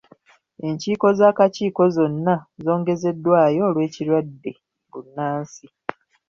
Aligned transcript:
Enkiiko 0.67 1.07
z'akakiiko 1.19 1.83
zonna 1.95 2.35
zongezeddwayo 2.63 3.61
olw'ekirwadde 3.69 4.51
bbunansi. 4.85 5.65